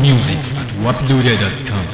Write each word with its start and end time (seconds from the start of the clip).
music 0.00 0.38
at 0.56 0.68
waploaded.com. 0.84 1.86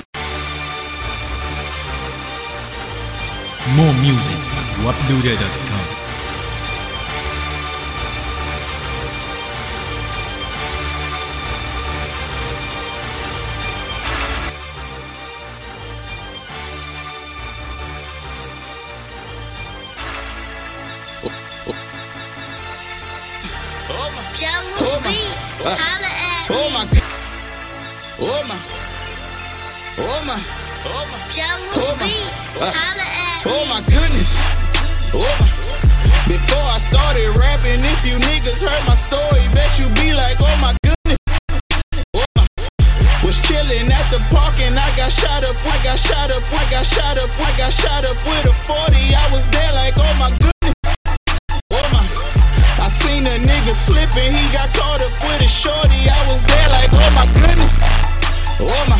More 3.77 3.95
music 4.01 4.39
at 4.61 4.69
waploaded.com. 4.85 5.87
Oh 23.89 24.11
my, 24.15 24.23
Jahlil 24.35 24.77
Oh 24.81 25.01
my- 25.01 25.11
Beats, 25.11 25.63
holla 25.65 26.11
at 26.11 26.51
oh 26.51 26.71
me. 26.71 27.06
My, 28.19 28.25
g- 28.25 28.29
oh 28.29 28.43
my, 28.49 28.59
oh 29.99 30.21
my, 30.25 30.41
oh 30.89 31.05
my, 31.13 31.19
Jahlil 31.29 31.77
oh 31.77 31.97
my- 32.01 32.07
Beats, 32.07 32.61
uh, 32.61 32.73
holla 32.73 33.05
at 33.05 33.45
oh 33.45 33.61
me. 33.61 33.71
my 33.73 33.81
goodness. 33.93 34.31
Oh 35.13 35.21
my. 35.21 35.49
Before 36.27 36.67
I 36.73 36.79
started 36.91 37.29
rapping, 37.37 37.81
if 37.85 38.01
you 38.09 38.17
niggas 38.19 38.61
heard 38.65 38.85
my 38.89 38.95
story, 38.97 39.45
bet 39.55 39.69
you 39.79 39.87
be 40.01 40.15
like, 40.17 40.37
oh 40.41 40.57
my 40.65 40.73
goodness. 40.83 41.19
Oh 42.17 42.25
my. 42.37 42.47
Was 43.23 43.39
chilling 43.45 43.93
at 43.93 44.09
the 44.11 44.19
park 44.33 44.59
and 44.61 44.79
I 44.79 44.89
got 44.97 45.13
shot 45.13 45.45
up, 45.45 45.57
I 45.67 45.77
got 45.85 45.99
shot 45.99 46.31
up, 46.33 46.43
I 46.51 46.65
got 46.71 46.87
shot 46.87 47.19
up, 47.19 47.31
I 47.37 47.51
got 47.59 47.73
shot 47.73 48.05
up 48.09 48.17
with 48.25 48.49
a 48.49 48.55
40. 48.65 48.97
I 48.97 49.29
was 49.31 49.45
there 49.53 49.73
like, 49.77 49.95
oh 49.97 50.15
my 50.19 50.31
goodness. 50.41 50.75
Oh 51.71 51.87
my. 51.93 52.03
I 52.81 52.89
seen 52.89 53.27
a 53.29 53.37
nigga 53.45 53.75
slipping, 53.77 54.33
he 54.33 54.45
got 54.57 54.73
caught 54.75 55.01
up 55.05 55.13
with 55.21 55.45
a 55.45 55.49
shorty. 55.49 56.09
I 56.09 56.21
was 56.33 56.41
there 56.49 56.69
like, 56.73 56.91
oh 56.97 57.11
my 57.15 57.27
goodness. 57.45 57.75
Oh 58.61 58.85
my. 58.89 58.97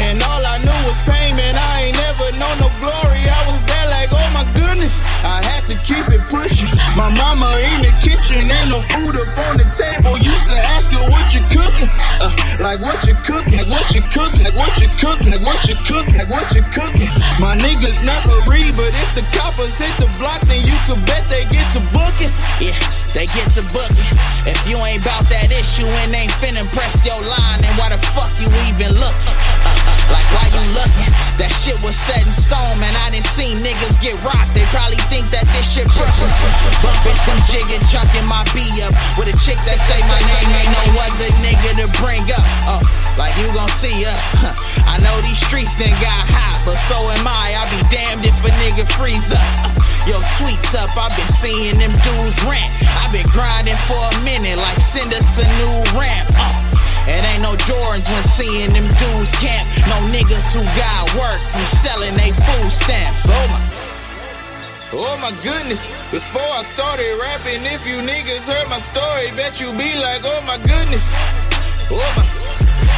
And 0.00 0.16
all 0.24 0.40
I 0.40 0.56
knew 0.64 0.80
was 0.88 0.96
pain, 1.04 1.36
man. 1.36 1.52
I 1.52 1.92
ain't 1.92 1.96
never 2.00 2.32
known 2.40 2.56
no 2.64 2.72
glory. 2.80 3.20
I 3.28 3.40
was 3.44 3.60
there 3.68 3.88
like, 3.92 4.08
oh 4.12 4.28
my 4.32 4.48
goodness. 4.56 4.96
I 5.20 5.44
had 5.44 5.68
to 5.68 5.76
keep 5.84 6.08
it 6.08 6.24
pushing. 6.32 6.72
My 6.96 7.12
mama 7.12 7.52
in 7.76 7.84
the 7.84 7.92
kitchen, 8.00 8.48
ain't 8.48 8.72
no 8.72 8.80
food 8.80 9.14
up 9.20 9.28
on 9.52 9.60
the 9.60 9.68
table. 9.76 10.16
Used 10.16 10.46
to 10.48 10.56
ask 10.72 10.88
her 10.96 11.04
what 11.12 11.28
you 11.36 11.44
cooking. 11.52 11.90
Uh, 12.24 12.32
like 12.60 12.80
what 12.80 13.04
you 13.04 13.12
cooking, 13.28 13.60
like 13.60 13.68
what 13.68 13.86
you 13.92 14.00
cooking, 14.16 14.44
like 14.48 14.56
what 14.56 14.72
you 14.80 14.88
cooking, 14.96 15.32
like 15.32 15.44
what 15.44 15.60
you 15.68 15.76
cooking, 15.84 16.16
like 16.16 16.32
what 16.32 16.48
you 16.56 16.64
cooking. 16.72 17.12
My 17.36 17.56
niggas 17.60 18.00
never 18.00 18.32
read, 18.48 18.76
but 18.76 18.92
if 18.96 19.10
the 19.12 19.24
coppers 19.36 19.76
hit 19.76 19.92
the 20.00 20.08
block, 20.16 20.40
then 20.48 20.64
you 20.64 20.76
could 20.88 21.00
bet 21.04 21.24
they 21.28 21.44
get 21.52 21.68
to 21.76 21.80
booking. 21.92 22.32
Yeah, 22.56 22.76
they 23.12 23.28
get 23.36 23.52
to 23.60 23.62
booking. 23.76 24.08
If 24.48 24.60
you 24.64 24.80
ain't 24.88 25.04
bout 25.04 25.28
that 25.28 25.52
issue 25.52 25.88
and 25.88 26.12
ain't 26.16 26.32
finna 26.40 26.64
press 26.72 27.04
your 27.04 27.20
line, 27.20 27.60
then 27.60 27.76
why 27.76 27.92
the 27.92 28.00
fuck 28.16 28.29
was 31.90 31.98
set 32.06 32.22
in 32.22 32.30
stone, 32.30 32.78
man. 32.78 32.94
I 32.94 33.10
didn't 33.10 33.26
see 33.34 33.50
niggas 33.58 33.98
get 33.98 34.14
rocked. 34.22 34.54
They 34.54 34.62
probably 34.70 35.02
think 35.10 35.26
that 35.34 35.42
this 35.50 35.74
shit 35.74 35.90
Brooklyn. 35.90 36.30
Bumping 36.86 37.18
some 37.26 37.40
jig 37.50 37.66
and 37.66 37.82
chucking 37.90 38.26
my 38.30 38.46
B 38.54 38.62
up 38.86 38.94
with 39.18 39.26
a 39.26 39.34
chick 39.42 39.58
that 39.66 39.78
say 39.90 39.98
my 40.06 40.22
name. 40.22 40.54
Ain't 40.54 40.70
no 40.70 40.86
other 41.02 41.30
nigga 41.42 41.82
to 41.82 41.86
bring 41.98 42.22
up. 42.30 42.46
Oh, 42.70 42.82
like 43.18 43.34
you 43.42 43.50
gon' 43.50 43.70
see 43.82 44.06
us. 44.06 44.22
Huh. 44.40 44.56
I 44.88 44.96
know 45.04 45.20
these 45.20 45.36
streets 45.36 45.68
done 45.76 45.92
got 46.00 46.24
hot, 46.32 46.62
but 46.64 46.78
so 46.88 46.96
am 46.96 47.26
I. 47.28 47.58
I 47.60 47.68
be 47.68 47.82
damned 47.92 48.24
if 48.24 48.38
a 48.40 48.50
nigga 48.62 48.88
freeze 48.96 49.34
up. 49.34 49.42
Yo, 50.08 50.16
tweets 50.38 50.72
up. 50.78 50.88
I 50.96 51.12
been 51.12 51.28
seeing 51.42 51.76
them 51.76 51.92
dudes 52.00 52.40
rant. 52.48 52.70
I 52.88 53.04
been 53.12 53.26
grinding 53.28 53.76
for 53.84 54.00
a 54.00 54.16
minute, 54.24 54.56
like 54.56 54.80
send 54.80 55.12
us 55.12 55.28
a 55.36 55.44
Jordans 57.68 58.08
when 58.08 58.24
seeing 58.24 58.72
them 58.72 58.88
dudes 58.96 59.32
camp. 59.40 59.66
No 59.88 59.96
niggas 60.12 60.52
who 60.52 60.62
got 60.76 61.08
work 61.16 61.40
from 61.52 61.64
selling 61.66 62.16
they 62.16 62.32
food 62.32 62.72
stamps. 62.72 63.26
Oh 63.28 63.46
my. 63.50 63.60
Oh 64.92 65.16
my 65.22 65.30
goodness, 65.46 65.86
before 66.10 66.50
I 66.50 66.66
started 66.66 67.14
rapping, 67.22 67.62
if 67.62 67.86
you 67.86 68.02
niggas 68.02 68.42
heard 68.50 68.68
my 68.68 68.82
story, 68.82 69.30
bet 69.38 69.60
you 69.60 69.70
be 69.78 69.94
like, 69.94 70.26
oh 70.26 70.42
my 70.42 70.58
goodness. 70.66 71.06
Oh 71.94 72.02
my. 72.18 72.26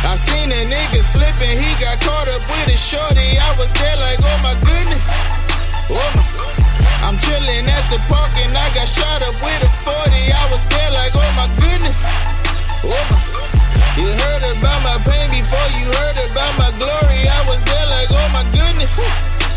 I 0.08 0.16
seen 0.16 0.50
a 0.50 0.62
nigga 0.72 1.04
slipping, 1.04 1.52
he 1.52 1.70
got 1.78 2.00
caught 2.00 2.28
up 2.32 2.40
with 2.48 2.74
a 2.74 2.78
shorty. 2.80 3.36
I 3.36 3.52
was 3.60 3.68
there 3.76 3.98
like, 4.00 4.18
oh 4.24 4.38
my 4.40 4.56
goodness. 4.64 5.04
Oh 5.92 6.10
my. 6.16 6.42
I'm 7.04 7.18
chilling 7.18 7.68
at 7.68 7.84
the 7.90 8.00
park 8.08 8.32
and 8.40 8.56
I 8.56 8.66
got 8.72 8.88
shot 8.88 9.20
up 9.22 9.36
with 9.44 9.61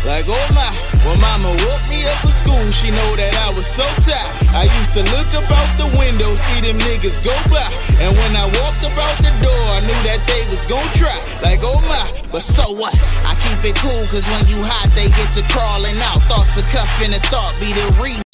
Like, 0.06 0.30
oh 0.30 0.48
my, 0.54 0.70
when 1.02 1.18
mama 1.18 1.50
woke 1.66 1.82
me 1.90 2.06
up 2.06 2.22
for 2.22 2.30
school, 2.30 2.62
she 2.70 2.94
know 2.94 3.10
that 3.18 3.34
I 3.42 3.50
was 3.58 3.66
so 3.66 3.82
tired. 4.06 4.30
I 4.54 4.70
used 4.78 4.94
to 4.94 5.02
look 5.10 5.26
up 5.34 5.50
out 5.50 5.66
the 5.82 5.90
window, 5.98 6.30
see 6.38 6.62
them 6.62 6.78
niggas 6.78 7.18
go 7.26 7.34
by. 7.50 7.66
And 7.98 8.14
when 8.14 8.32
I 8.38 8.46
walked 8.62 8.86
up 8.86 8.94
out 8.94 9.18
the 9.18 9.34
door, 9.42 9.64
I 9.74 9.82
knew 9.82 10.00
that 10.06 10.22
they 10.30 10.46
was 10.46 10.62
gon' 10.70 10.86
try. 10.94 11.18
Like, 11.42 11.66
oh 11.66 11.82
my, 11.90 12.06
but 12.30 12.46
so 12.46 12.70
what? 12.78 12.94
I 13.26 13.34
keep 13.50 13.58
it 13.66 13.74
cool, 13.82 14.06
cause 14.06 14.22
when 14.30 14.46
you 14.46 14.62
hot, 14.62 14.94
they 14.94 15.10
get 15.10 15.26
to 15.34 15.42
crawling 15.50 15.98
out. 15.98 16.22
Thoughts 16.30 16.54
of 16.54 16.62
cuffing 16.70 17.10
a 17.10 17.18
thought 17.26 17.58
be 17.58 17.74
the 17.74 17.90
reason 17.98 18.25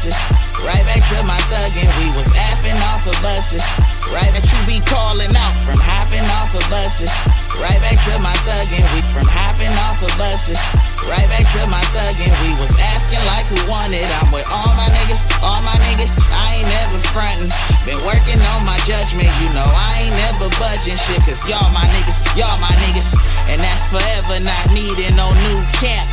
buses. 0.00 0.16
Right 0.64 0.84
back 0.84 1.02
to 1.12 1.24
my 1.24 1.36
thuggin', 1.52 1.88
we 2.00 2.08
was 2.16 2.28
asking 2.36 2.76
off 2.88 3.04
of 3.06 3.16
buses. 3.20 3.62
Right 4.08 4.32
that 4.32 4.44
you 4.48 4.60
be 4.64 4.80
calling 4.88 5.32
out. 5.36 5.54
From 5.64 5.76
hopping 5.76 6.24
off 6.40 6.56
of 6.56 6.64
buses. 6.72 7.12
Right 7.60 7.76
back 7.84 8.00
to 8.08 8.16
my 8.24 8.32
thuggin', 8.48 8.84
we 8.96 9.04
from 9.12 9.28
hopping 9.28 9.72
off 9.76 10.00
of 10.00 10.12
buses. 10.16 10.56
Right 11.04 11.28
back 11.28 11.44
to 11.52 11.62
my 11.68 11.84
thuggin', 11.92 12.32
we 12.44 12.56
was 12.56 12.72
asking 12.96 13.20
like 13.28 13.44
who 13.52 13.60
wanted. 13.68 14.04
I'm 14.20 14.32
with 14.32 14.48
all 14.48 14.72
my 14.72 14.88
niggas, 14.88 15.20
all 15.44 15.60
my 15.60 15.76
niggas. 15.84 16.12
I 16.32 16.60
ain't 16.60 16.68
never 16.68 16.96
frontin'. 17.12 17.52
Been 17.84 18.00
working 18.04 18.40
on 18.56 18.64
my 18.64 18.80
judgment, 18.88 19.28
you 19.44 19.48
know 19.52 19.68
I 19.68 20.08
ain't 20.08 20.16
never 20.16 20.48
budging 20.56 20.96
shit. 20.96 21.20
Cause 21.28 21.44
y'all 21.44 21.68
my 21.76 21.84
niggas, 21.92 22.20
y'all 22.40 22.56
my 22.60 22.72
niggas. 22.88 23.12
And 23.52 23.60
that's 23.60 23.84
forever 23.92 24.40
not 24.40 24.64
needing 24.72 25.12
no 25.16 25.28
new 25.44 25.60
camp. 25.76 26.08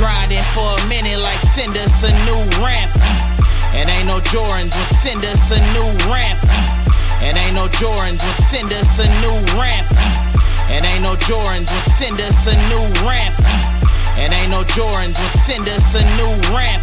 Grinding 0.00 0.40
for 0.56 0.64
a 0.64 0.88
minute 0.88 1.20
like 1.20 1.36
send 1.52 1.76
us 1.76 2.00
a 2.00 2.08
new 2.24 2.40
ramp. 2.64 2.88
And 3.76 3.84
ain't 3.84 4.08
no 4.08 4.16
Jordans 4.32 4.72
would 4.72 4.92
send 4.96 5.20
us 5.28 5.52
a 5.52 5.60
new 5.76 5.92
ramp. 6.08 6.40
And 7.20 7.36
ain't 7.36 7.52
no 7.52 7.68
Jordans 7.76 8.24
would 8.24 8.40
send 8.48 8.72
us 8.72 8.96
a 8.96 9.04
new 9.20 9.36
ramp. 9.60 9.84
And 10.72 10.86
ain't 10.88 11.02
no 11.04 11.16
Jordans 11.28 11.68
would 11.68 11.88
send 12.00 12.16
us 12.16 12.48
a 12.48 12.56
new 12.72 12.80
ramp. 13.04 13.36
And 14.16 14.32
ain't 14.32 14.50
no 14.50 14.64
Jordans 14.72 15.20
would 15.20 15.36
send 15.44 15.68
us 15.68 15.92
a 15.92 16.02
new 16.16 16.32
ramp. 16.56 16.80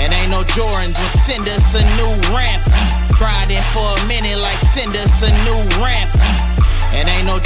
And 0.00 0.08
ain't 0.16 0.30
no 0.32 0.40
Jordans 0.56 0.96
would 0.96 1.16
send 1.28 1.44
us 1.52 1.74
a 1.76 1.84
new 2.00 2.16
ramp. 2.32 2.64
Grinding 3.12 3.60
for 3.76 3.84
a 3.84 4.06
minute 4.08 4.40
like 4.40 4.58
send 4.72 4.96
us 4.96 5.20
a 5.20 5.28
new 5.44 5.60
ramp. 5.84 6.51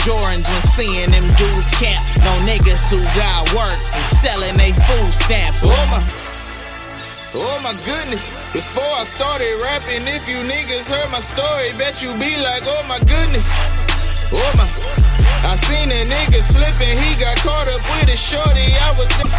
Jordans 0.06 0.46
when 0.46 0.62
seeing 0.62 1.10
them 1.10 1.26
dudes 1.34 1.66
camp. 1.82 1.98
No 2.22 2.30
niggas 2.46 2.86
who 2.86 3.02
got 3.18 3.42
work 3.58 3.74
from 3.90 4.06
selling 4.22 4.54
they 4.54 4.70
food 4.86 5.10
stamps. 5.10 5.66
Oh 5.66 5.86
my. 5.90 5.98
Oh 7.34 7.58
my 7.58 7.74
goodness, 7.82 8.30
before 8.54 8.86
I 8.86 9.02
started 9.02 9.50
rapping, 9.60 10.06
if 10.06 10.22
you 10.30 10.46
niggas 10.46 10.86
heard 10.86 11.10
my 11.10 11.18
story, 11.18 11.74
bet 11.76 12.00
you 12.00 12.14
be 12.22 12.38
like, 12.38 12.62
oh 12.64 12.86
my 12.86 13.02
goodness. 13.02 13.44
Oh 14.30 14.50
my, 14.54 14.64
I 15.42 15.58
seen 15.66 15.90
a 15.90 16.06
nigga 16.06 16.38
slipping, 16.38 16.94
he 16.96 17.18
got 17.18 17.36
caught 17.42 17.66
up 17.66 17.82
with 17.98 18.14
a 18.14 18.16
shorty, 18.16 18.78
I 18.78 18.94
was 18.94 19.10
this. 19.18 19.34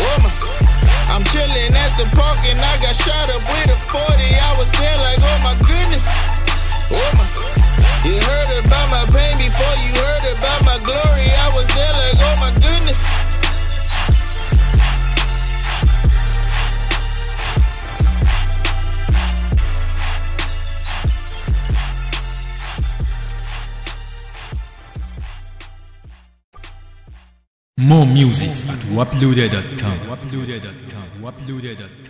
Oh 0.00 0.16
my, 0.24 0.32
I'm 1.12 1.22
chilling 1.28 1.76
at 1.76 1.92
the 2.00 2.08
park 2.16 2.40
and 2.48 2.58
I 2.58 2.74
got 2.80 2.96
shot 2.96 3.28
up 3.30 3.44
with 3.52 3.76
a 3.76 3.78
40, 3.78 4.00
I 4.00 4.50
was 4.56 4.70
there 4.80 4.98
like, 5.04 5.20
oh 5.20 5.38
my 5.44 5.54
goodness. 5.60 6.03
More 27.76 28.06
music 28.06 28.50
at. 28.50 29.98
Waploaded.com. 31.20 31.94